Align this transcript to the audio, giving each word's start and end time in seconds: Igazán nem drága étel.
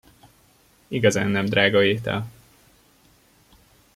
Igazán 0.87 1.27
nem 1.27 1.45
drága 1.45 1.83
étel. 1.83 2.31